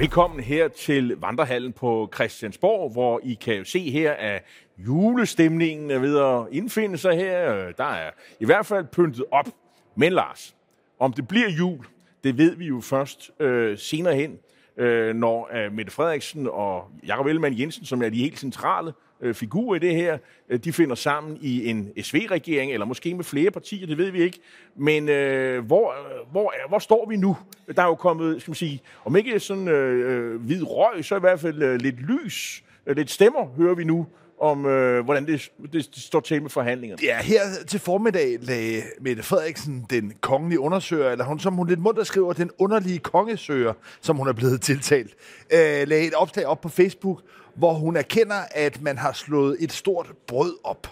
[0.00, 4.44] Velkommen her til Vandrehallen på Christiansborg, hvor I kan jo se her, at
[4.78, 7.72] julestemningen er ved at indfinde sig her.
[7.72, 8.10] Der er
[8.40, 9.48] i hvert fald pyntet op.
[9.96, 10.56] Men Lars,
[10.98, 11.86] om det bliver jul,
[12.24, 14.38] det ved vi jo først øh, senere hen,
[14.76, 19.34] øh, når øh, Mette Frederiksen og Jakob Ellemann Jensen, som er de helt centrale øh,
[19.34, 23.50] figurer i det her, øh, de finder sammen i en SV-regering, eller måske med flere
[23.50, 24.38] partier, det ved vi ikke.
[24.76, 27.36] Men øh, hvor, øh, hvor, øh, hvor står vi nu?
[27.76, 31.16] Der er jo kommet, skal man sige, om ikke sådan øh, øh hvid røg, så
[31.16, 34.06] i hvert fald øh, lidt lys, øh, lidt stemmer, hører vi nu
[34.40, 37.02] om, øh, hvordan det, det, det står til med forhandlingerne.
[37.02, 41.80] Ja, her til formiddag lagde Mette Frederiksen, den kongelige undersøger, eller hun, som hun lidt
[41.80, 45.14] mundt skriver, den underlige kongesøger, som hun er blevet tiltalt,
[45.52, 47.22] øh, lagde et opslag op på Facebook,
[47.60, 50.86] hvor hun erkender, at man har slået et stort brød op.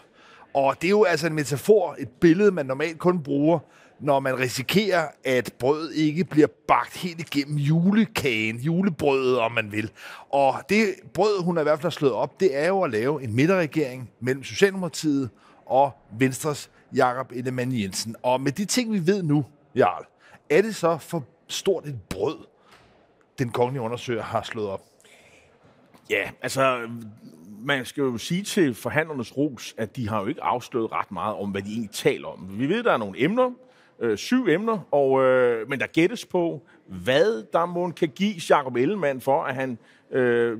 [0.55, 3.59] Og det er jo altså en metafor, et billede, man normalt kun bruger,
[4.01, 9.91] når man risikerer, at brødet ikke bliver bagt helt igennem julekagen, julebrødet, om man vil.
[10.31, 13.23] Og det brød, hun i hvert fald har slået op, det er jo at lave
[13.23, 15.31] en midterregering mellem Socialdemokratiet
[15.67, 18.17] og Venstres Jakob Ellemann Jensen.
[18.23, 20.05] Og med de ting, vi ved nu, Jarl,
[20.51, 22.39] er det så for stort et brød,
[23.39, 24.88] den kongelige undersøger har slået op?
[26.11, 26.89] Ja, altså,
[27.64, 31.37] man skal jo sige til forhandlernes ros, at de har jo ikke afsløret ret meget
[31.37, 32.59] om, hvad de egentlig taler om.
[32.59, 33.51] Vi ved, der er nogle emner,
[34.01, 38.77] øh, syv emner, og, øh, men der gættes på, hvad der må kan give Jacob
[38.77, 39.79] Ellemann for, at han
[40.11, 40.59] øh,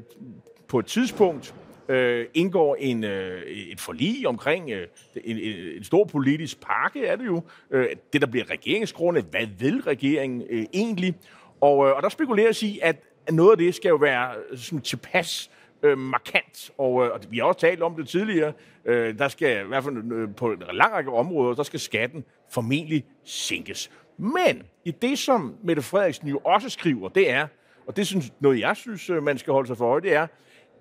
[0.69, 1.54] på et tidspunkt
[1.88, 4.86] øh, indgår en, øh, et forlig omkring øh,
[5.24, 7.42] en, en, en stor politisk pakke, er det jo.
[7.70, 11.14] Øh, det, der bliver regeringsgrunde, Hvad vil regeringen øh, egentlig?
[11.60, 12.96] Og, øh, og der spekuleres i, at
[13.30, 15.50] noget af det skal jo være øh, sådan tilpas
[15.82, 16.70] øh, markant.
[16.78, 18.52] Og, øh, og vi har også talt om det tidligere.
[18.84, 22.24] Øh, der skal i hvert fald øh, på en lang række områder, der skal skatten
[22.50, 23.90] formentlig sænkes.
[24.16, 27.46] Men i det, som Mette Frederiksen jo også skriver, det er,
[27.86, 30.26] og det synes noget, jeg synes, øh, man skal holde sig for øje, det er,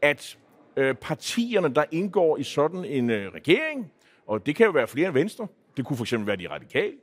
[0.01, 0.38] at
[0.77, 3.91] øh, partierne, der indgår i sådan en øh, regering,
[4.27, 6.93] og det kan jo være flere end Venstre, det kunne for eksempel være de radikale,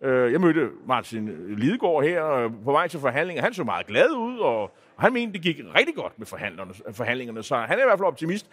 [0.00, 3.42] øh, jeg mødte Martin Lidegaard her øh, på vej til forhandlinger.
[3.42, 6.74] Han så meget glad ud, og, og han mente, det gik rigtig godt med forhandlerne,
[6.92, 8.50] forhandlingerne, så han er i hvert fald optimist.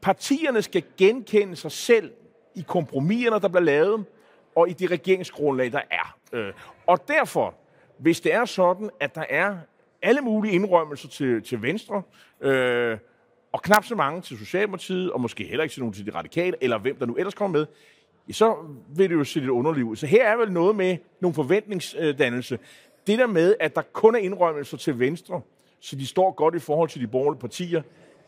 [0.00, 2.12] Partierne skal genkende sig selv
[2.54, 4.04] i kompromiserne, der bliver lavet,
[4.56, 6.16] og i det regeringsgrundlag, der er.
[6.32, 6.52] Øh,
[6.86, 7.54] og derfor,
[7.98, 9.56] hvis det er sådan, at der er
[10.02, 12.02] alle mulige indrømmelser til, til Venstre,
[12.40, 12.98] øh,
[13.52, 16.56] og knap så mange til Socialdemokratiet, og måske heller ikke til nogen til de radikale,
[16.60, 17.66] eller hvem der nu ellers kommer med,
[18.32, 18.56] så
[18.96, 19.96] vil det jo se lidt underligt ud.
[19.96, 22.58] Så her er vel noget med nogle forventningsdannelse.
[23.06, 25.40] Det der med, at der kun er indrømmelser til Venstre,
[25.80, 27.82] så de står godt i forhold til de borgerlige partier,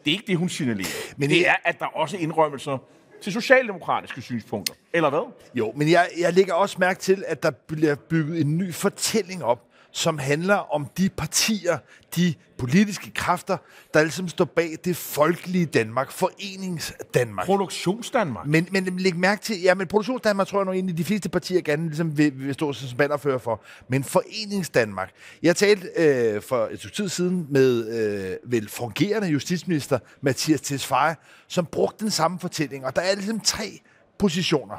[0.05, 1.15] det er ikke det, hun signalerer.
[1.17, 2.79] Men det er, at der også er indrømmelser
[3.21, 4.75] til socialdemokratiske synspunkter.
[4.93, 5.33] Eller hvad?
[5.55, 9.45] Jo, men jeg, jeg lægger også mærke til, at der bliver bygget en ny fortælling
[9.45, 9.66] op
[9.97, 11.79] som handler om de partier,
[12.17, 13.57] de politiske kræfter,
[13.95, 17.47] der ligesom står bag det folkelige Danmark, forenings-Danmark.
[17.47, 18.47] Produktionsdanmark.
[18.47, 21.61] Men, men læg mærke til, ja, men Produktionsdanmark tror jeg nu egentlig, de fleste partier
[21.61, 23.63] gerne ligesom vil, vil stå som bannerfører for.
[23.89, 25.11] Men forenings-Danmark.
[25.43, 31.15] Jeg talte øh, for et stykke tid siden med øh, vel fungerende justitsminister Mathias Tesfaye,
[31.49, 32.87] som brugte den samme fortælling.
[32.87, 33.81] Og der er ligesom tre
[34.19, 34.77] positioner.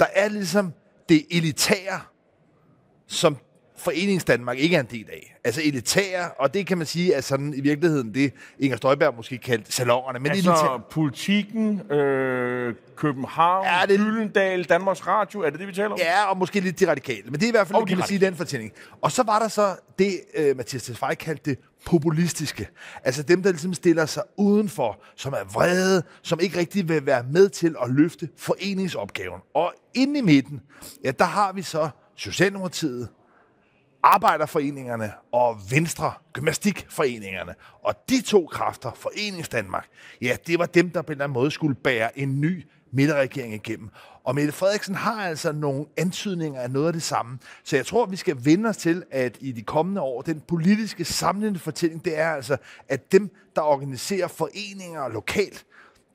[0.00, 0.72] Der er ligesom
[1.08, 2.00] det elitære,
[3.06, 3.36] som
[3.82, 5.36] Forenings Danmark ikke er en del af.
[5.44, 9.38] Altså elitære, og det kan man sige er sådan i virkeligheden det, Inger Støjberg måske
[9.38, 10.18] kaldte salongerne.
[10.18, 10.80] Men altså elitære.
[10.90, 13.98] politikken, øh, København, ja, det...
[13.98, 15.98] Gyldendal, Danmarks Radio, er det det, vi taler om?
[15.98, 17.22] Ja, og måske lidt de radikale.
[17.24, 18.72] Men det er i hvert fald, og kan man sige, den fortælling.
[19.00, 22.68] Og så var der så det, øh, Mathias Tesfaye kaldte det populistiske.
[23.04, 27.24] Altså dem, der ligesom stiller sig udenfor, som er vrede, som ikke rigtig vil være
[27.30, 29.40] med til at løfte foreningsopgaven.
[29.54, 30.60] Og inde i midten,
[31.04, 33.08] ja, der har vi så Socialdemokratiet,
[34.02, 37.54] arbejderforeningerne og Venstre gymnastikforeningerne.
[37.82, 39.86] Og de to kræfter, Forenings Danmark,
[40.22, 43.54] ja, det var dem, der på en eller anden måde skulle bære en ny midterregering
[43.54, 43.90] igennem.
[44.24, 47.38] Og Mette Frederiksen har altså nogle antydninger af noget af det samme.
[47.64, 51.04] Så jeg tror, vi skal vende os til, at i de kommende år, den politiske
[51.04, 52.56] samlende fortælling, det er altså,
[52.88, 55.66] at dem, der organiserer foreninger lokalt,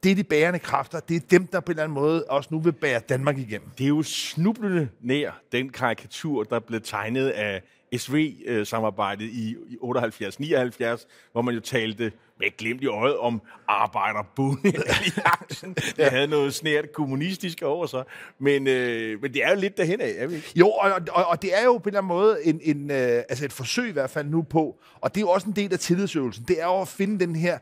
[0.03, 0.99] det er de bærende kræfter.
[0.99, 3.69] Det er dem, der på en eller anden måde også nu vil bære Danmark igennem.
[3.77, 7.61] Det er jo snublende nær den karikatur, der blev tegnet af
[7.95, 15.73] SV-samarbejdet i 78-79, hvor man jo talte med glimt i øjet om arbejderbundealliancen.
[15.73, 16.09] Det ja.
[16.09, 18.03] havde noget snært kommunistisk over sig.
[18.39, 20.51] Men, øh, men det er jo lidt derhen af, er vi ikke?
[20.55, 23.23] Jo, og, og, og det er jo på en eller anden måde en, en, øh,
[23.29, 25.73] altså et forsøg i hvert fald nu på, og det er jo også en del
[25.73, 27.57] af tillidsøvelsen, det er jo at finde den her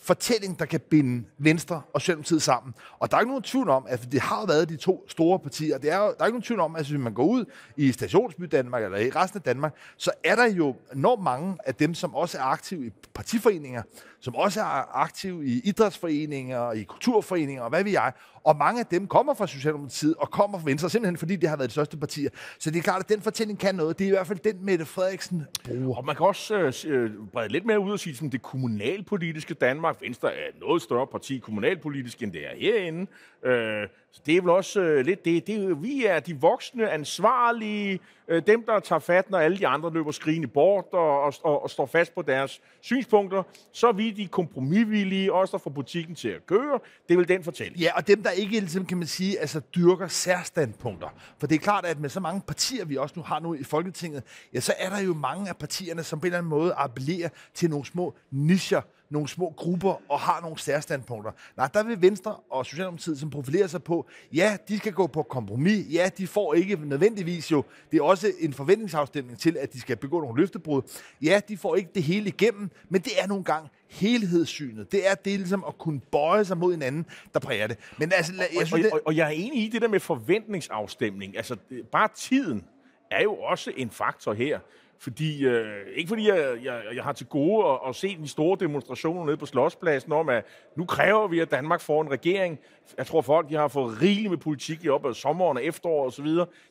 [0.00, 2.74] fortælling, der kan binde Venstre og Socialdemokratiet sammen.
[2.98, 5.78] Og der er ikke nogen tvivl om, at det har været de to store partier.
[5.78, 7.44] Det er, jo- der er ikke nogen tvivl om, at hvis man går ud
[7.76, 11.74] i stationsby Danmark eller i resten af Danmark, så er der jo enormt mange af
[11.74, 13.82] dem, som også er aktive i partiforeninger,
[14.20, 18.12] som også er aktive i idrætsforeninger, i kulturforeninger og hvad ved jeg.
[18.44, 21.56] Og mange af dem kommer fra Socialdemokratiet og kommer fra Venstre, simpelthen fordi det har
[21.56, 22.30] været de største partier.
[22.58, 23.98] Så det er klart, at den fortælling kan noget.
[23.98, 25.96] Det er i hvert fald den, Mette Frederiksen bruger.
[25.96, 29.54] Og man kan også øh, øh, brede lidt mere ud og sige, sådan, det kommunalpolitiske
[29.54, 29.96] Danmark.
[30.00, 33.06] Venstre er et noget større parti kommunalpolitisk, end det er herinde.
[33.44, 35.46] Øh, så det er vel også øh, lidt det.
[35.46, 39.66] det er, vi er de voksne, ansvarlige, øh, dem, der tager fat, når alle de
[39.66, 43.42] andre løber skrigende bort og, og, og, og står fast på deres synspunkter.
[43.72, 46.80] Så er vi de kompromisvillige, også der får butikken til at køre.
[47.08, 47.76] Det er vel den fortælling.
[47.76, 51.08] Ja, og dem, der ikke ligesom, kan man sige, altså, dyrker særstandpunkter.
[51.38, 53.64] For det er klart, at med så mange partier, vi også nu har nu i
[53.64, 54.22] Folketinget,
[54.54, 57.28] ja, så er der jo mange af partierne, som på en eller anden måde appellerer
[57.54, 61.32] til nogle små nischer, nogle små grupper og har nogle særstandpunkter.
[61.56, 65.22] Nej, der vil Venstre og Socialdemokratiet, som profilerer sig på, ja, de skal gå på
[65.22, 65.86] kompromis.
[65.92, 69.96] Ja, de får ikke nødvendigvis jo, det er også en forventningsafstemning til, at de skal
[69.96, 70.82] begå nogle løftebrud.
[71.22, 74.92] Ja, de får ikke det hele igennem, men det er nogle gange helhedssynet.
[74.92, 77.78] Det er det ligesom at kunne bøje sig mod hinanden, der præger det.
[77.98, 80.00] Men altså, jeg og, synes, det, og, og jeg er enig i det der med
[80.00, 81.36] forventningsafstemning.
[81.36, 81.56] Altså,
[81.92, 82.64] bare tiden
[83.10, 84.58] er jo også en faktor her.
[85.00, 88.56] Fordi, øh, ikke fordi jeg, jeg, jeg har til gode at, at se de store
[88.60, 90.44] demonstrationer nede på Slotspladsen om, at
[90.76, 92.58] nu kræver vi, at Danmark får en regering.
[92.98, 96.06] Jeg tror, folk de har fået rigeligt med politik i op af sommeren og efteråret
[96.06, 96.26] osv.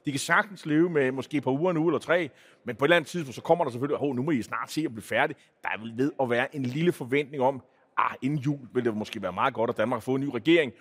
[0.06, 2.30] De kan sagtens leve med måske et par uger nu eller tre,
[2.66, 4.72] men på et eller andet tidspunkt, så kommer der selvfølgelig, at nu må I snart
[4.72, 5.36] se at blive færdig.
[5.64, 7.62] Der er vel ved at være en lille forventning om,
[7.98, 10.30] ah, inden jul vil det måske være meget godt, at Danmark har fået en ny
[10.34, 10.72] regering.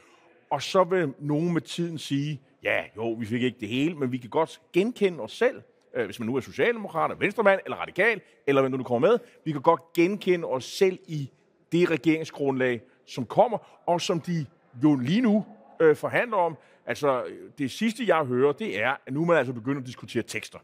[0.50, 4.12] Og så vil nogen med tiden sige, ja, jo, vi fik ikke det hele, men
[4.12, 5.62] vi kan godt genkende os selv,
[5.96, 9.08] øh, hvis man nu er socialdemokrat, eller venstremand, eller radikal, eller hvem du nu kommer
[9.08, 9.18] med.
[9.44, 11.30] Vi kan godt genkende os selv i
[11.72, 14.46] det regeringsgrundlag, som kommer, og som de
[14.82, 15.44] jo lige nu
[15.80, 16.56] øh, forhandler om.
[16.86, 17.24] Altså,
[17.58, 20.58] det sidste, jeg hører, det er, at nu er man altså begyndt at diskutere tekster.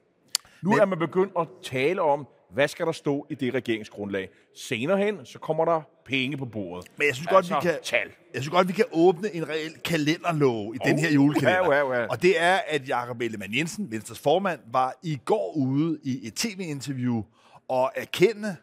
[0.62, 4.28] Nu Men- er man begyndt at tale om, hvad skal der stå i det regeringsgrundlag.
[4.56, 6.86] Senere hen, så kommer der penge på bordet.
[6.96, 8.08] Men jeg synes godt, vi Altså, kan- Tal.
[8.34, 11.74] Jeg synes godt, vi kan åbne en reel kalenderlov i den her julekalender.
[11.74, 12.06] ja, ja, ja.
[12.06, 16.34] Og det er, at Jakob Ellemann Jensen, Venstres formand, var i går ude i et
[16.34, 17.22] tv-interview
[17.68, 18.56] og erkende,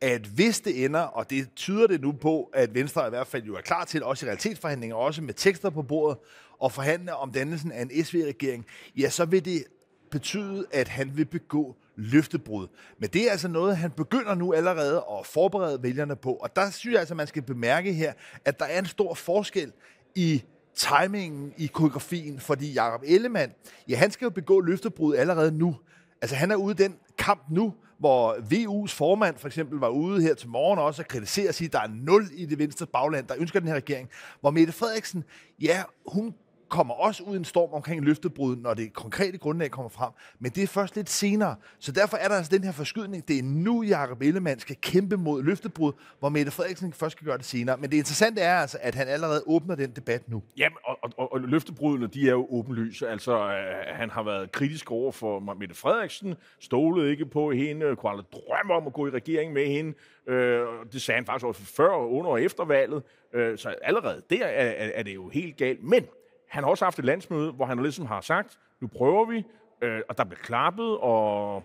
[0.00, 3.42] at hvis det ender, og det tyder det nu på, at Venstre i hvert fald
[3.44, 6.18] jo er klar til, også i realitetsforhandlinger, også med tekster på bordet,
[6.60, 8.66] og forhandle om dannelsen af en SV-regering,
[8.98, 9.64] ja, så vil det
[10.10, 12.66] betyde, at han vil begå løftebrud.
[12.98, 16.32] Men det er altså noget, han begynder nu allerede at forberede vælgerne på.
[16.32, 18.12] Og der synes jeg altså, man skal bemærke her,
[18.44, 19.72] at der er en stor forskel
[20.14, 20.42] i
[20.74, 23.52] timingen i koreografien, fordi Jakob Ellemann,
[23.88, 25.76] ja, han skal jo begå løftebrud allerede nu.
[26.22, 30.22] Altså, han er ude i den kamp nu, hvor VU's formand for eksempel var ude
[30.22, 32.86] her til morgen også og kritisere og sige, at der er nul i det venstre
[32.86, 34.08] bagland, der ønsker den her regering.
[34.40, 35.24] Hvor Mette Frederiksen,
[35.62, 36.34] ja, hun
[36.68, 40.12] kommer også ud i en storm omkring løftebrud, når det konkrete grundlag kommer frem.
[40.38, 41.56] Men det er først lidt senere.
[41.78, 43.28] Så derfor er der altså den her forskydning.
[43.28, 47.38] Det er nu, Jacob Ellemann skal kæmpe mod løftebrud, hvor Mette Frederiksen først skal gøre
[47.38, 47.76] det senere.
[47.76, 50.42] Men det interessante er altså, at han allerede åbner den debat nu.
[50.56, 53.08] Jamen, og, og, og, løftebrudene, de er jo åbenlyse.
[53.08, 57.96] Altså, øh, han har været kritisk over for Mette Frederiksen, stolede ikke på hende, øh,
[57.96, 59.94] kunne aldrig drømme om at gå i regering med hende.
[60.26, 63.02] Øh, det sagde han faktisk også før, under og efter valget.
[63.34, 65.82] Øh, så allerede der er, er, er det jo helt galt.
[65.82, 66.04] Men
[66.48, 69.44] han har også haft et landsmøde, hvor han ligesom har sagt, nu prøver vi,
[69.82, 71.62] øh, og der blev klappet, og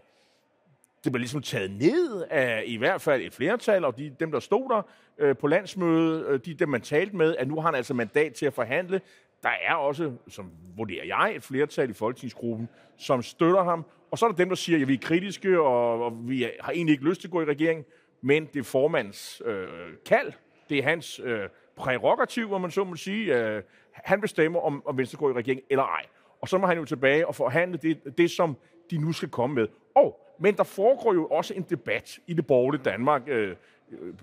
[1.04, 4.40] det blev ligesom taget ned af i hvert fald et flertal, og de, dem, der
[4.40, 4.82] stod der
[5.18, 8.34] øh, på landsmødet, øh, de, dem, man talte med, at nu har han altså mandat
[8.34, 9.02] til at forhandle.
[9.44, 13.86] Der er også, som vurderer jeg, et flertal i folketingsgruppen, som støtter ham.
[14.12, 16.72] Og så er der dem, der siger, at vi er kritiske, og, og vi har
[16.72, 17.86] egentlig ikke lyst til at gå i regering,
[18.22, 19.68] men det er formandens øh,
[20.06, 20.34] kald.
[20.70, 23.38] Det er hans øh, prærogativ, om man så må sige.
[23.38, 26.06] Øh, han bestemmer, om, om Venstre går i regering eller ej.
[26.42, 28.58] Og så må han jo tilbage og forhandle det, det, som
[28.92, 29.68] de nu skal komme med.
[29.96, 33.22] Og, men der foregår jo også en debat i det borgerlige Danmark.
[33.28, 33.56] Øh,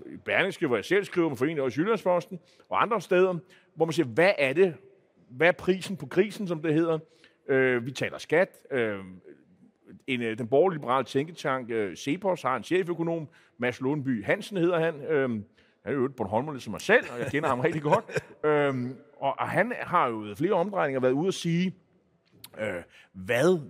[0.06, 2.38] i Berlingske, hvor jeg selv skriver med Foreningen og Jyllandsposten,
[2.68, 3.38] og andre steder,
[3.74, 4.74] hvor man siger, hvad er det?
[5.28, 6.98] Hvad er prisen på krisen, som det hedder?
[7.48, 8.48] Øh, vi taler skat.
[8.70, 8.98] Øh,
[10.06, 13.28] en, øh, den borgerlige liberale tænketank, øh, Cepos, har en cheføkonom,
[13.58, 15.02] Mads Lundby Hansen hedder han.
[15.02, 15.30] Øh,
[15.88, 18.04] er jo et Bornholmer ligesom mig selv, og jeg kender ham rigtig godt.
[18.44, 21.74] Øhm, og, og han har jo ved flere omdrejninger været ude at sige,
[22.60, 23.60] øh, hvad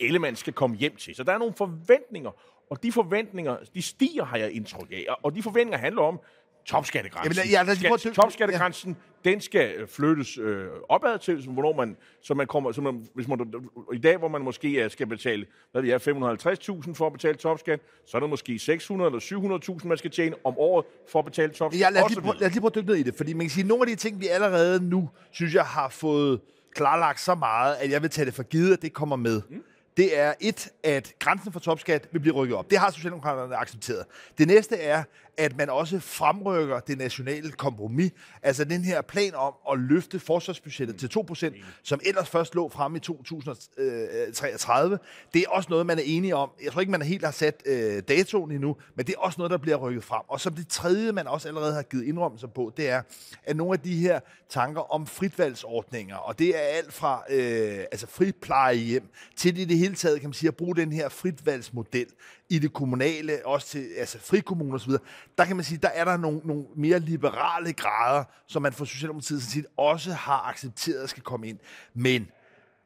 [0.00, 1.14] Ellemann skal komme hjem til.
[1.14, 2.30] Så der er nogle forventninger,
[2.70, 5.06] og de forventninger, de stiger, har jeg indtryk af.
[5.22, 6.20] Og de forventninger handler om,
[6.64, 7.34] topskattegrænsen.
[7.36, 10.66] Jamen, ja, lad os lige prøve at Skal- dykke- topskattegrænsen, den skal øh, flyttes øh,
[10.88, 13.54] opad til, så, hvornår man, så man kommer, så man, hvis man,
[13.94, 17.34] i dag, hvor man måske er, skal betale, hvad ved jeg, 550.000 for at betale
[17.36, 21.24] topskat, så er det måske 600 eller 700.000, man skal tjene om året for at
[21.24, 21.80] betale topskat.
[21.80, 23.32] Ja, lad os, lige prøve, lad os lige prøve at dykke ned i det, fordi
[23.32, 26.40] man kan sige, at nogle af de ting, vi allerede nu, synes jeg, har fået
[26.74, 29.42] klarlagt så meget, at jeg vil tage det for givet, at det kommer med.
[29.50, 29.62] Mm.
[29.96, 32.70] Det er et, at grænsen for topskat vil blive rykket op.
[32.70, 34.04] Det har Socialdemokraterne accepteret.
[34.38, 35.02] Det næste er,
[35.36, 38.12] at man også fremrykker det nationale kompromis,
[38.42, 42.96] altså den her plan om at løfte forsvarsbudgettet til 2%, som ellers først lå frem
[42.96, 44.94] i 2033.
[44.94, 44.98] Øh,
[45.34, 46.50] det er også noget, man er enige om.
[46.64, 49.50] Jeg tror ikke, man helt har sat øh, datoen endnu, men det er også noget,
[49.50, 50.22] der bliver rykket frem.
[50.28, 53.02] Og som det tredje, man også allerede har givet indrømmelser på, det er,
[53.44, 58.06] at nogle af de her tanker om fritvalgsordninger, og det er alt fra øh, altså
[58.06, 62.06] friplejehjem til i det hele taget, kan man sige, at bruge den her fritvalgsmodel
[62.52, 64.92] i det kommunale, også til altså frikommuner osv.,
[65.38, 68.84] der kan man sige, der er der nogle, nogle mere liberale grader, som man fra
[68.84, 71.58] Socialdemokratiet sådan set også har accepteret skal komme ind.
[71.94, 72.28] Men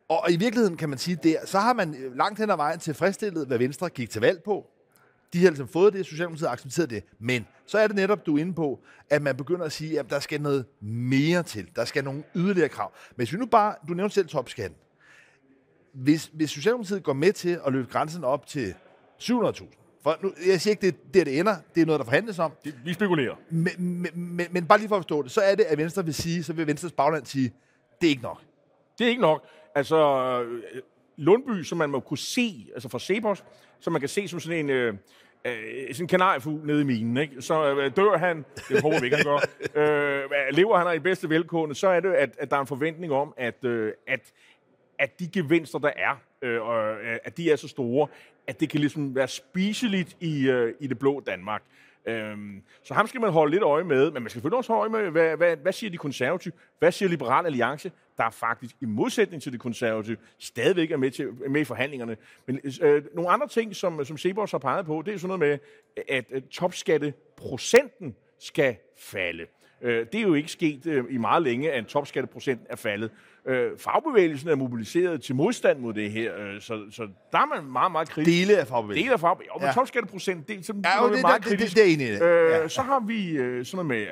[0.08, 2.78] og i virkeligheden kan man sige, der, så har man øh, langt hen ad vejen
[2.78, 4.66] tilfredsstillet, hvad Venstre gik til valg på.
[5.32, 7.04] De har ligesom fået det, Socialdemokratiet har accepteret det.
[7.18, 8.80] Men så er det netop, du er inde på,
[9.11, 11.68] at man begynder at sige, at der skal noget mere til.
[11.76, 12.92] Der skal nogle yderligere krav.
[13.11, 14.78] Men hvis vi nu bare, du nævnte selv topskatten.
[15.92, 18.75] Hvis, hvis Socialdemokratiet går med til at løfte grænsen op til
[19.23, 21.56] 700.000, for nu, jeg siger ikke, det er der, det ender.
[21.75, 22.52] Det er noget, der forhandles om.
[22.64, 23.35] Det- Vi spekulerer.
[23.50, 26.04] Men, men, men, men bare lige for at forstå det, så er det, at Venstre
[26.04, 27.52] vil sige, så vil Venstres bagland sige,
[28.00, 28.40] det er ikke nok.
[28.99, 29.44] Det er ikke nok.
[29.75, 29.96] Altså,
[30.42, 30.62] øh,
[31.16, 33.44] Lundby, som man må kunne se, altså fra Cepos,
[33.80, 34.70] som man kan se som sådan en...
[34.70, 34.94] Øh,
[35.44, 35.54] øh,
[35.94, 37.42] sådan en kanariefugl nede i minen, ikke?
[37.42, 39.38] Så øh, dør han, det håber vi ikke, han gør,
[39.82, 43.12] øh, lever han i bedste velkående, så er det, at, at der er en forventning
[43.12, 44.20] om, at, øh, at,
[44.99, 48.09] at de gevinster, der er, øh, og, øh, at de er så store,
[48.47, 51.62] at det kan ligesom være spiseligt i, øh, i det blå Danmark.
[52.07, 54.95] Øhm, så ham skal man holde lidt øje med, men man skal selvfølgelig også holde
[54.95, 58.76] øje med, hvad, hvad, hvad siger de konservative, hvad siger Liberal Alliance, der er faktisk
[58.81, 62.17] i modsætning til de konservative stadigvæk er med, til, er med i forhandlingerne.
[62.47, 65.41] Men øh, nogle andre ting, som, som Sebers har peget på, det er sådan noget
[65.41, 65.59] med,
[66.09, 69.47] at, at topskatteprocenten skal falde.
[69.83, 73.11] Øh, det er jo ikke sket øh, i meget længe, at topskatteprocent er faldet.
[73.49, 77.73] Øh, fagbevægelsen er mobiliseret til modstand mod det her, øh, så, så der er man
[77.73, 78.38] meget, meget kritisk.
[78.49, 79.04] Dele af fagbevægelsen.
[79.06, 79.54] Del af fagbevægelsen.
[79.54, 79.73] Og med Ja.
[79.75, 81.76] topskatteprocent, det, så Ja, jo, det- meget det- det- kritisk.
[81.76, 82.11] det er enig i.
[82.11, 82.68] Øh, Ja.
[82.68, 84.06] Så har vi øh, sådan noget med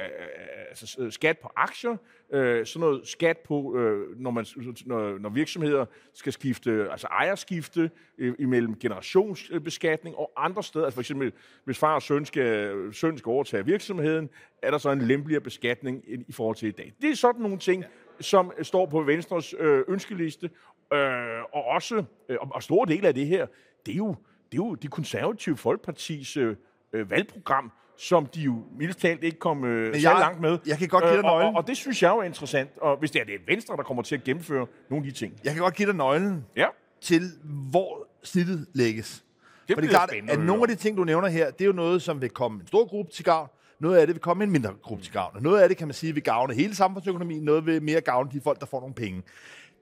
[0.82, 1.96] altså, øh, skat på aktier,
[2.32, 4.46] øh, sådan noget skat på, øh, når, man,
[4.86, 10.84] når, når virksomheder skal skifte, altså ejerskifte øh, imellem generationsbeskatning og andre steder.
[10.84, 11.32] Altså for eksempel,
[11.64, 14.30] hvis far og søn skal, søn skal overtage virksomheden,
[14.62, 16.92] er der så en lempeligere beskatning i, i forhold til i dag.
[17.02, 17.84] Det er sådan nogle ting,
[18.20, 20.50] som øh, står på Venstres øh, ønskeliste,
[20.92, 23.46] øh, og også, øh, og, store dele af det her,
[23.86, 24.14] det er jo,
[24.52, 26.56] det er jo det konservative folkepartis øh,
[26.92, 30.58] øh valgprogram, som de jo mildest talt ikke kom øh, jeg- langt med.
[30.66, 31.54] jeg kan godt give dig Øh, og, nøglen.
[31.56, 33.82] og, og det synes jeg jo er interessant, og hvis det er det Venstre, der
[33.82, 35.32] kommer til at gennemføre nogle af de ting.
[35.44, 36.66] Jeg kan godt give dig nøglen Ja,
[37.00, 37.22] til,
[37.70, 39.24] hvor snittet lægges.
[39.68, 41.66] det For det er klart, at nogle af de ting, du nævner her, det er
[41.66, 43.48] jo noget, som vil komme en stor gruppe til gavn.
[43.80, 45.36] Noget af det vil komme en mindre gruppe til gavn.
[45.36, 47.42] Og noget af det, kan man sige, vil gavne hele samfundsøkonomien.
[47.42, 49.22] Noget vil mere gavne de folk, der får nogle penge.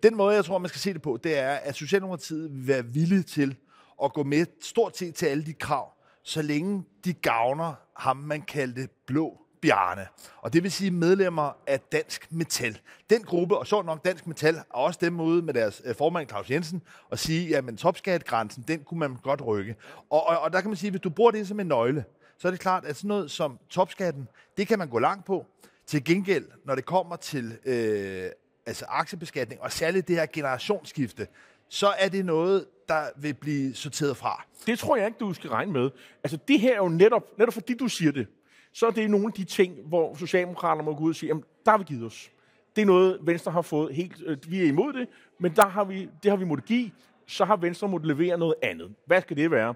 [0.02, 2.84] Den måde, jeg tror, man skal se det på, det er, at Socialdemokratiet vil være
[2.84, 3.56] villige til
[4.04, 8.42] at gå med stort set til alle de krav, så længe de gavner ham, man
[8.42, 10.06] kaldte blå Bjarne.
[10.38, 12.78] Og det vil sige medlemmer af Dansk Metal.
[13.10, 16.28] Den gruppe, og så nok Dansk Metal, er også dem ude med deres øh, formand
[16.28, 19.76] Claus Jensen, og sige, jamen topskatgrænsen, den kunne man godt rykke.
[20.10, 22.04] Og, og, og der kan man sige, at hvis du bruger det som en nøgle,
[22.38, 25.46] så er det klart, at sådan noget som topskatten, det kan man gå langt på.
[25.86, 28.30] Til gengæld, når det kommer til øh,
[28.66, 31.26] altså aktiebeskatning, og særligt det her generationsskifte,
[31.68, 34.44] så er det noget, der vil blive sorteret fra.
[34.66, 35.90] Det tror jeg ikke, du skal regne med.
[36.24, 38.26] Altså, det her er jo netop, netop fordi du siger det,
[38.72, 41.44] så er det nogle af de ting, hvor Socialdemokraterne må gå ud og sige, jamen,
[41.64, 42.30] der har vi givet os.
[42.76, 44.22] Det er noget, Venstre har fået helt...
[44.26, 45.08] Øh, vi er imod det,
[45.38, 46.90] men der har vi, det har vi måttet give.
[47.26, 48.94] Så har Venstre måttet levere noget andet.
[49.06, 49.74] Hvad skal det være?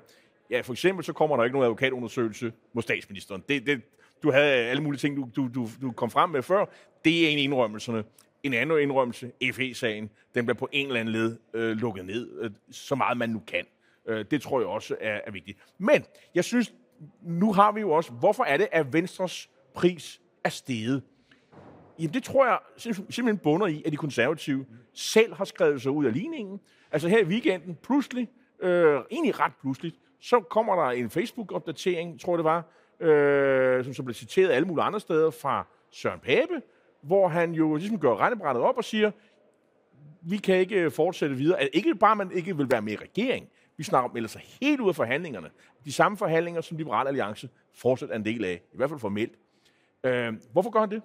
[0.50, 3.42] Ja, for eksempel så kommer der ikke nogen advokatundersøgelse mod statsministeren.
[3.49, 3.82] Det, det,
[4.23, 6.64] du havde alle mulige ting, du, du, du, du kom frem med før.
[7.04, 8.04] Det er en af indrømmelserne.
[8.46, 12.50] En anden indrømmelse, FE-sagen, den bliver på en eller anden led øh, lukket ned, øh,
[12.70, 13.64] så meget man nu kan.
[14.06, 15.58] Øh, det tror jeg også er, er vigtigt.
[15.78, 16.74] Men jeg synes,
[17.22, 21.02] nu har vi jo også, hvorfor er det, at Venstres pris er steget?
[21.98, 26.04] Jamen, det tror jeg simpelthen bunder i, at de konservative selv har skrevet sig ud
[26.04, 26.60] af ligningen.
[26.92, 28.28] Altså her i weekenden, pludselig,
[28.60, 32.64] øh, egentlig ret pludseligt, så kommer der en Facebook-opdatering, tror jeg det var,
[33.00, 36.62] øh, som så blev citeret alle mulige andre steder fra Søren Pape,
[37.06, 39.10] hvor han jo ligesom gør regnebrættet op og siger,
[40.20, 41.60] vi kan ikke øh, fortsætte videre.
[41.60, 43.48] Altså, ikke bare, at man ikke vil være med i regering.
[43.76, 45.50] Vi snakker om ellers helt ud af forhandlingerne.
[45.84, 49.32] De samme forhandlinger, som Liberal Alliance fortsat er en del af, i hvert fald formelt.
[50.04, 51.02] Øh, hvorfor gør han det?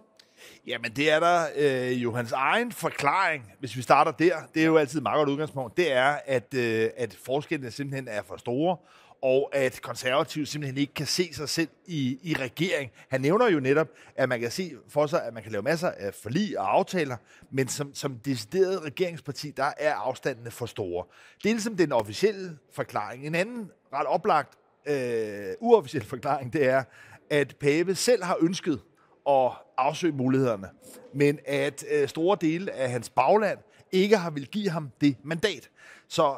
[0.67, 4.36] Jamen, det er der øh, jo hans egen forklaring, hvis vi starter der.
[4.53, 5.77] Det er jo altid meget godt udgangspunkt.
[5.77, 8.77] Det er, at, øh, at forskellene simpelthen er for store,
[9.22, 12.92] og at konservative simpelthen ikke kan se sig selv i, i regering.
[13.10, 15.92] Han nævner jo netop, at man kan se for sig, at man kan lave masser
[15.92, 17.18] af forlig og aftaler,
[17.51, 21.06] men som, som decideret regeringsparti, der er afstandene for store.
[21.44, 23.28] Det er ligesom den officielle forklaring.
[23.28, 26.84] En anden ret oplagt øh, uofficiel forklaring, det er,
[27.30, 28.82] at Pape selv har ønsket
[29.30, 30.70] at afsøge mulighederne,
[31.13, 33.60] men at øh, store dele af hans bagland
[33.92, 35.70] ikke har vil give ham det mandat.
[36.08, 36.38] Så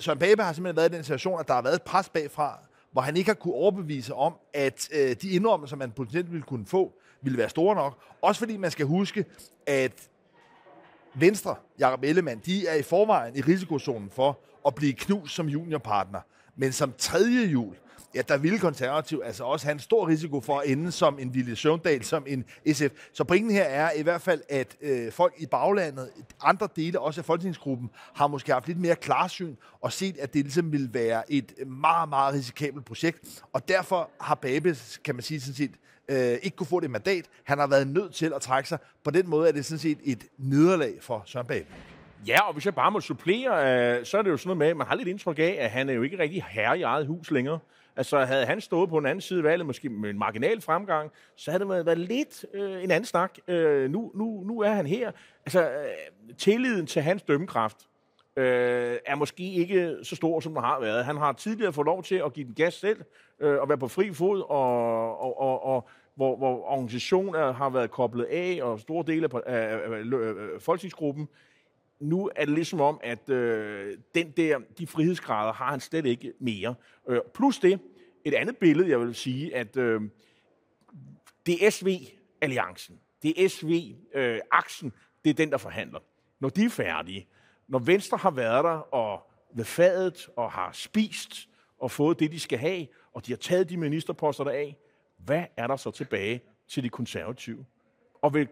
[0.00, 2.58] Søren Pape har simpelthen været i den situation, at der har været et pres bagfra,
[2.92, 6.66] hvor han ikke har kunne overbevise om, at øh, de indrømmelser, man potentielt ville kunne
[6.66, 6.92] få,
[7.22, 7.98] ville være store nok.
[8.22, 9.24] Også fordi man skal huske,
[9.66, 10.08] at
[11.14, 16.20] Venstre, Jakob Ellemann, de er i forvejen i risikozonen for at blive knust som juniorpartner.
[16.56, 17.74] Men som tredje jul,
[18.14, 21.32] ja, der ville konservativ altså også have en stor risiko for at ende som en
[21.32, 22.88] lille Søvndal, som en SF.
[23.12, 26.10] Så pointen her er i hvert fald, at øh, folk i baglandet,
[26.42, 30.42] andre dele også af folketingsgruppen, har måske haft lidt mere klarsyn og set, at det
[30.44, 33.42] ligesom ville være et meget, meget risikabelt projekt.
[33.52, 35.72] Og derfor har Babes, kan man sige sådan set,
[36.08, 37.24] øh, ikke kunne få det mandat.
[37.44, 38.78] Han har været nødt til at trække sig.
[39.04, 41.66] På den måde er det sådan set et nederlag for Søren Babe.
[42.26, 44.66] Ja, og hvis jeg bare må supplere, øh, så er det jo sådan noget med,
[44.66, 47.06] at man har lidt indtryk af, at han er jo ikke rigtig herre i eget
[47.06, 47.58] hus længere.
[47.96, 51.10] Altså, havde han stået på en anden side af valget, måske med en marginal fremgang,
[51.36, 53.38] så havde det været, været lidt øh, en anden snak.
[53.48, 55.12] Øh, nu, nu, nu er han her.
[55.46, 57.76] Altså, øh, tilliden til hans dømmekraft
[58.36, 61.04] øh, er måske ikke så stor, som den har været.
[61.04, 63.00] Han har tidligere fået lov til at give den gas selv,
[63.40, 67.90] øh, og være på fri fod, og, og, og, og hvor, hvor organisationer har været
[67.90, 70.02] koblet af, og store dele af, af, af,
[70.54, 71.28] af folketingsgruppen
[72.00, 76.32] nu er det ligesom om, at øh, den der, de frihedsgrader har han slet ikke
[76.38, 76.74] mere.
[77.08, 77.80] Øh, plus det,
[78.24, 80.02] et andet billede, jeg vil sige, at øh,
[81.46, 84.92] det er SV-alliancen, det er SV-aksen, øh,
[85.24, 86.00] det er den, der forhandler.
[86.40, 87.26] Når de er færdige,
[87.68, 92.40] når Venstre har været der og ved fadet og har spist og fået det, de
[92.40, 94.76] skal have, og de har taget de ministerposter der af,
[95.16, 97.66] hvad er der så tilbage til de konservative?
[98.22, 98.48] Og vil,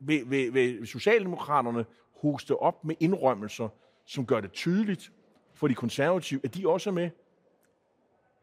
[0.00, 1.84] vil, vil, vil Socialdemokraterne
[2.24, 3.68] hoste op med indrømmelser,
[4.06, 5.12] som gør det tydeligt
[5.54, 7.10] for de konservative, at de også er med.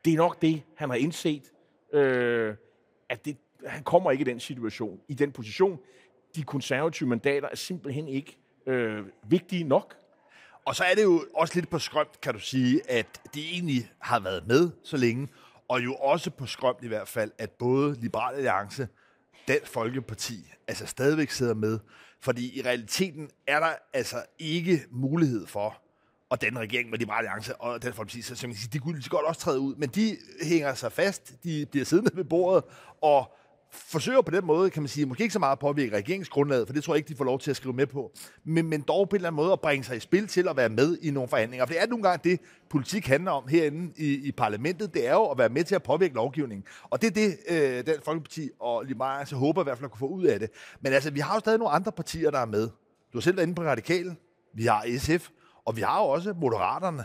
[0.06, 1.44] Det er nok det, han har indset,
[1.94, 2.56] øh,
[3.10, 5.80] at det, han kommer ikke i den situation, i den position.
[6.36, 9.96] De konservative mandater er simpelthen ikke øh, vigtige nok.
[10.66, 13.92] Og så er det jo også lidt på skrømt, kan du sige, at de egentlig
[14.00, 15.28] har været med så længe,
[15.68, 18.88] og jo også på skrømt i hvert fald, at både Liberal Alliance,
[19.48, 21.80] Dansk Folkeparti, altså stadigvæk sidder med.
[22.22, 25.82] Fordi i realiteten er der altså ikke mulighed for,
[26.30, 29.04] og den regering med Liberale Alliance og den Folkeparti, så, så man sige, de kunne
[29.10, 32.64] godt også træde ud, men de hænger sig fast, de bliver siddende ved bordet,
[33.02, 33.36] og
[33.74, 36.74] forsøger på den måde, kan man sige, måske ikke så meget at påvirke regeringsgrundlaget, for
[36.74, 38.12] det tror jeg ikke, de får lov til at skrive med på,
[38.44, 40.58] men, men dog på en eller anden måde at bringe sig i spil til at
[40.58, 41.66] være med i nogle forhandlinger.
[41.66, 45.14] For det er nogle gange det, politik handler om herinde i, i parlamentet, det er
[45.14, 46.66] jo at være med til at påvirke lovgivningen.
[46.84, 49.92] Og det er det, øh, den Folkeparti og Liberale så håber i hvert fald at
[49.92, 50.50] kunne få ud af det.
[50.82, 52.68] Men altså, vi har jo stadig nogle andre partier, der er med.
[53.14, 54.16] Du har selv været inde på Radikale,
[54.54, 55.30] vi har SF,
[55.66, 57.04] og vi har jo også Moderaterne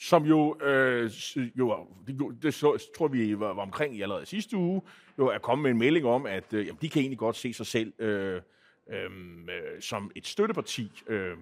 [0.00, 1.76] som jo, øh, jo
[2.06, 4.82] det, det så, tror vi var, var omkring i allerede sidste uge,
[5.18, 7.52] jo er kommet med en melding om, at øh, jamen, de kan egentlig godt se
[7.52, 8.42] sig selv øh,
[8.90, 11.36] øhm, øh, som et støtteparti, øh, øh,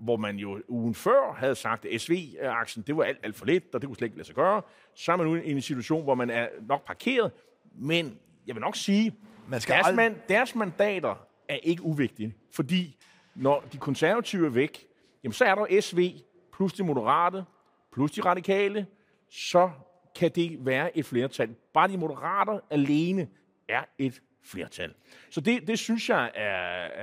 [0.00, 3.64] hvor man jo ugen før havde sagt, at SV-aksen, det var alt, alt for lidt,
[3.74, 4.62] og det kunne slet ikke lade sig gøre.
[4.94, 7.32] Så er man nu i en situation, hvor man er nok parkeret,
[7.74, 9.14] men jeg vil nok sige,
[9.48, 12.96] man skal deres, man, deres mandater er ikke uvigtige, fordi
[13.34, 14.86] når de konservative er væk,
[15.24, 16.10] jamen så er der SV,
[16.52, 17.44] plus de moderate,
[17.92, 18.86] plus de radikale,
[19.30, 19.70] så
[20.14, 21.54] kan det være et flertal.
[21.74, 23.28] Bare de moderate alene
[23.68, 24.94] er et flertal.
[25.30, 26.44] Så det, det synes jeg er,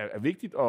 [0.02, 0.66] er, er vigtigt at,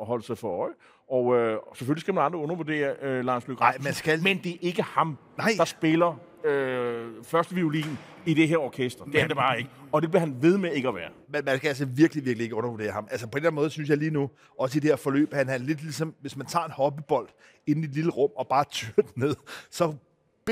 [0.00, 0.72] at holde sig for øje.
[1.10, 4.22] Og øh, selvfølgelig skal man aldrig undervurdere øh, Lars Løkke Nej, man skal...
[4.22, 5.50] men det er ikke ham, Nej.
[5.56, 9.04] der spiller øh, første violin i det her orkester.
[9.04, 9.70] Det er det bare ikke.
[9.92, 11.10] Og det bliver han ved med ikke at være.
[11.28, 13.08] Men man skal altså virkelig, virkelig ikke undervurdere ham.
[13.10, 15.34] Altså på en eller anden måde synes jeg lige nu, også i det her forløb,
[15.34, 17.28] han er lidt ligesom, hvis man tager en hopbybold
[17.66, 19.36] ind i et lille rum og bare tyrer den ned,
[19.70, 19.94] så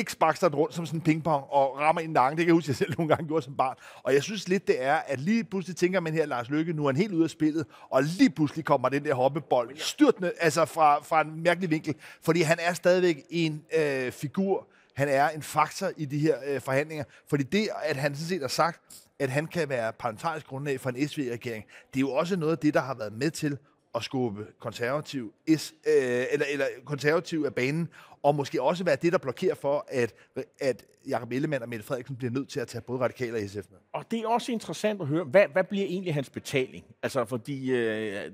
[0.06, 2.38] Sparks rundt som sådan en pingpong og rammer i nakken.
[2.38, 3.76] Det kan jeg huske, jeg selv nogle gange gjorde som barn.
[4.02, 6.82] Og jeg synes lidt, det er, at lige pludselig tænker man her, Lars Lykke, nu
[6.82, 10.64] er han helt ude af spillet, og lige pludselig kommer den der hoppebold styrtende, altså
[10.64, 15.42] fra, fra en mærkelig vinkel, fordi han er stadigvæk en øh, figur, han er en
[15.42, 17.04] faktor i de her øh, forhandlinger.
[17.28, 18.80] Fordi det, at han sådan set har sagt,
[19.18, 22.58] at han kan være parlamentarisk grundlag for en SV-regering, det er jo også noget af
[22.58, 23.58] det, der har været med til
[23.98, 27.88] at skubbe konservativ, is, øh, eller, eller konservativ af banen,
[28.22, 30.14] og måske også være det, der blokerer for, at,
[30.61, 33.54] at Jacob Ellemann og Mette Frederiksen bliver nødt til at tage både radikale og SF
[33.54, 33.78] med.
[33.92, 36.84] Og det er også interessant at høre, hvad, hvad bliver egentlig hans betaling?
[37.02, 38.32] Altså, fordi øh,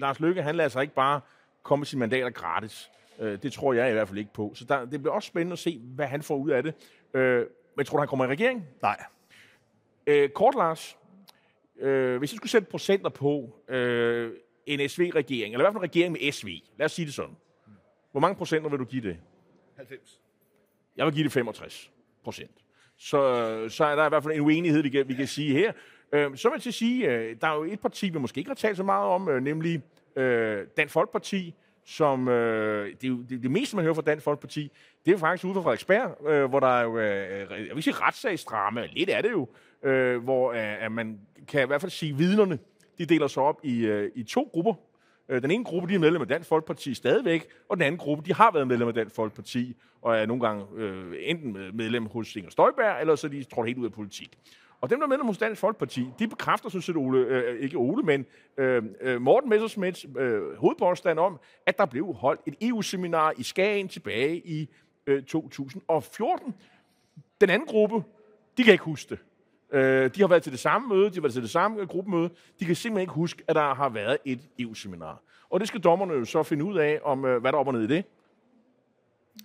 [0.00, 1.20] Lars Løkke, han lader sig ikke bare
[1.62, 2.90] komme med sine mandater gratis.
[3.20, 4.52] Øh, det tror jeg i hvert fald ikke på.
[4.54, 6.74] Så der, det bliver også spændende at se, hvad han får ud af det.
[7.14, 8.66] Øh, men tror du, han kommer i regering?
[8.82, 9.04] Nej.
[10.06, 10.98] Øh, kort, Lars.
[11.80, 14.32] Øh, hvis du skulle sætte procenter på øh,
[14.68, 17.36] en SV-regering, eller i hvert fald en regering med SV, lad os sige det sådan.
[18.10, 19.16] Hvor mange procenter vil du give det?
[19.76, 20.20] 90.
[20.96, 21.90] Jeg vil give det 65
[22.24, 22.50] procent.
[22.96, 23.18] Så,
[23.68, 25.72] så er der i hvert fald en uenighed, vi kan, vi kan sige her.
[26.12, 28.50] Øh, så vil jeg til sige, øh, der er jo et parti, vi måske ikke
[28.50, 29.82] har talt så meget om, øh, nemlig
[30.16, 31.54] øh, Dansk Folkeparti,
[31.86, 34.72] som øh, det, det, det meste, man hører fra Dansk Folkeparti,
[35.06, 37.94] det er faktisk ude fra Frederiksberg, øh, hvor der er jo, øh, jeg vil sige
[37.94, 39.48] retssagsdrama, lidt er det jo,
[39.82, 42.58] øh, hvor øh, at man kan i hvert fald sige, at vidnerne,
[42.98, 44.74] de deler sig op i, øh, i to grupper.
[45.28, 48.24] Øh, Den ene gruppe, de er medlem af Dansk Folkeparti stadigvæk, og den anden gruppe,
[48.26, 52.36] de har været medlem af Dansk Folkeparti, og er nogle gange øh, enten medlem hos
[52.36, 54.38] Inger Støjberg, eller så er de trådt helt ud af politik.
[54.80, 57.76] Og dem, der er medlem hos Dansk Folkeparti, de bekræfter sådan set Ole, øh, ikke
[57.76, 58.26] Ole, men
[58.58, 63.88] øh, øh, Morten Messersmiths øh, hovedpåstand om, at der blev holdt et EU-seminar i Skagen
[63.88, 64.68] tilbage i
[65.06, 66.54] øh, 2014.
[67.40, 68.02] Den anden gruppe,
[68.56, 69.18] de kan ikke huske det.
[69.72, 72.30] Øh, de har været til det samme møde, de har været til det samme gruppemøde.
[72.60, 75.22] De kan simpelthen ikke huske, at der har været et EU-seminar.
[75.50, 77.66] Og det skal dommerne jo så finde ud af, om øh, hvad der er op
[77.66, 78.04] og ned i det.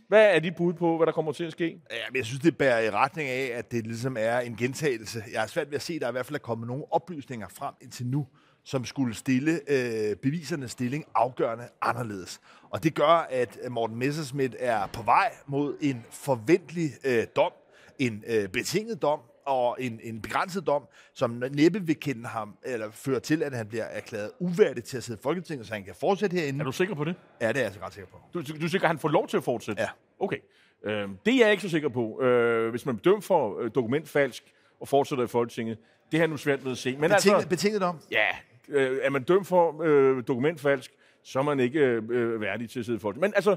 [0.08, 1.82] Hvad er dit bud på, hvad der kommer til at ske?
[1.92, 5.24] Ja, men jeg synes, det bærer i retning af, at det ligesom er en gentagelse.
[5.32, 7.48] Jeg har svært ved at se, at der i hvert fald er kommet nogle oplysninger
[7.48, 8.28] frem indtil nu,
[8.64, 12.42] som skulle stille øh, bevisernes stilling afgørende anderledes.
[12.70, 17.52] Og det gør, at Morten Messerschmidt er på vej mod en forventelig øh, dom,
[18.00, 22.92] en øh, betinget dom, og en, en begrænset dom, som næppe vil kende ham, eller
[22.92, 25.96] føre til, at han bliver erklæret uværdig til at sidde i Folketinget, så han kan
[25.96, 26.60] fortsætte herinde.
[26.60, 27.16] Er du sikker på det?
[27.42, 28.18] Ja, det er jeg altså ret sikker på.
[28.34, 29.82] Du, du er sikker, at han får lov til at fortsætte?
[29.82, 29.90] Ja.
[30.20, 30.38] Okay.
[30.84, 32.22] Øh, det er jeg ikke så sikker på.
[32.22, 35.78] Øh, hvis man bedømt for øh, dokumentfalsk og fortsætter i Folketinget,
[36.12, 36.98] det har nu svært ved at se.
[36.98, 38.00] Men Betinget, altså, betinget dom?
[38.12, 38.28] ja,
[38.70, 40.92] øh, er man dømt for øh, dokumentfalsk,
[41.24, 43.30] så er man ikke øh, værdig til at sidde i Folketinget.
[43.30, 43.56] Men altså,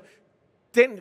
[0.74, 0.98] den øh,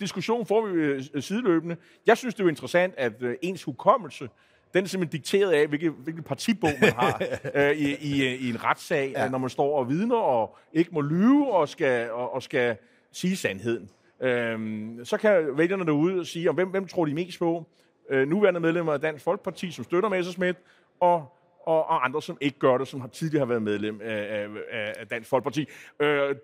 [0.00, 1.76] diskussion får vi øh, sideløbende.
[2.06, 4.28] Jeg synes, det er jo interessant, at øh, ens hukommelse,
[4.74, 7.22] den er simpelthen dikteret af, hvilket, hvilket partibog man har
[7.54, 9.28] øh, i, i, i en retssag, ja.
[9.28, 12.76] når man står og vidner og ikke må lyve og skal, og, og skal
[13.12, 13.90] sige sandheden.
[14.20, 17.66] Øhm, så kan vælgerne derude sige, om hvem, hvem tror de mest på?
[18.10, 20.56] Øh, nuværende medlemmer af Dansk Folkeparti, som støtter Messerschmidt,
[21.00, 21.36] og
[21.66, 24.94] og, og andre, som ikke gør det, som har tidligere har været medlem af, af,
[24.98, 25.66] af Dansk Folkeparti.
[26.00, 26.34] Øh,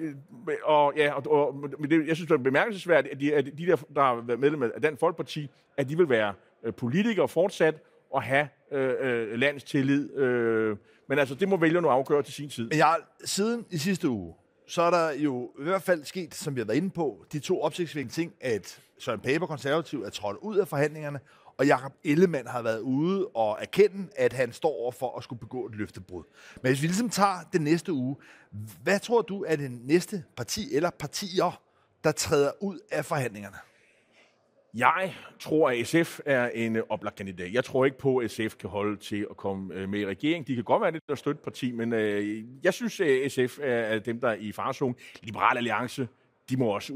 [0.00, 0.14] øh,
[0.64, 3.66] og ja, og, og men det, jeg synes, det er bemærkelsesværdigt, at de, at de
[3.66, 7.74] der, der har været medlem af Dansk Folkeparti, at de vil være øh, politikere fortsat
[8.10, 10.16] og have øh, øh, landets tillid.
[10.16, 10.76] Øh,
[11.08, 12.68] men altså, det må vælgerne afgøre til sin tid.
[12.68, 14.34] Men jeg, siden i sidste uge,
[14.66, 17.38] så er der jo i hvert fald sket, som vi har været inde på, de
[17.38, 21.20] to opsigtsvækkende ting, at Søren Pape konservativ er trådt ud af forhandlingerne,
[21.60, 25.40] og Jakob Ellemann har været ude og erkende, at han står over for at skulle
[25.40, 26.24] begå et løftebrud.
[26.62, 28.16] Men hvis vi ligesom tager det næste uge,
[28.82, 31.62] hvad tror du er det næste parti eller partier,
[32.04, 33.56] der træder ud af forhandlingerne?
[34.74, 37.52] Jeg tror, at SF er en oplagt kandidat.
[37.52, 40.46] Jeg tror ikke på, at SF kan holde til at komme øh, med i regering.
[40.46, 44.20] De kan godt være lidt støtte parti, men øh, jeg synes, at SF er dem,
[44.20, 44.96] der er i farzonen.
[45.22, 46.08] Liberal Alliance,
[46.50, 46.94] de må også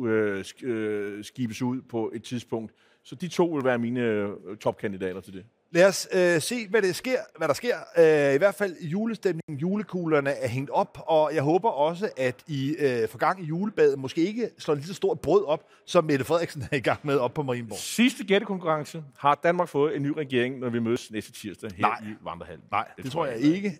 [0.62, 2.72] øh, skibes ud på et tidspunkt.
[3.04, 4.28] Så de to vil være mine øh,
[4.60, 5.44] topkandidater til det.
[5.70, 7.76] Lad os øh, se, hvad, det sker, hvad der sker.
[7.98, 12.76] Øh, I hvert fald julestemningen, julekuglerne er hængt op, og jeg håber også, at I
[12.78, 16.24] øh, for gang i julebadet måske ikke slår lige så stort brød op, som Mette
[16.24, 17.78] Frederiksen er i gang med op på Marienborg.
[17.78, 21.98] Sidste gættekonkurrence har Danmark fået en ny regering, når vi mødes næste tirsdag her Nej.
[22.02, 22.64] i Vandrehallen.
[22.70, 23.78] Nej, det, det tror jeg ikke.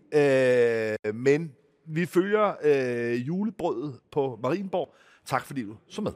[1.06, 1.52] Øh, men
[1.87, 4.94] vi følger øh, julebrødet på Marienborg.
[5.26, 6.12] Tak fordi du så med.